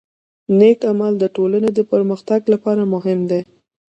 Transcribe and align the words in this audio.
نیک 0.57 0.79
عمل 0.91 1.13
د 1.19 1.23
ټولنې 1.35 1.69
د 1.73 1.79
پرمختګ 1.91 2.41
لپاره 2.53 2.83
مهم 2.93 3.19
دی. 3.29 3.41